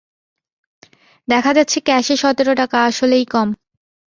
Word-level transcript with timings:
দেখা 1.27 1.51
যাচ্ছে 1.53 1.77
ক্যাশে 1.81 2.15
সতের 2.17 2.49
টাকা 2.57 2.77
আসলেই 2.89 3.25
কম। 3.25 3.47